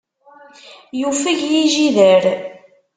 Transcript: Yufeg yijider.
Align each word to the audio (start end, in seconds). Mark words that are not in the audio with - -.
Yufeg 0.99 1.39
yijider. 1.51 2.23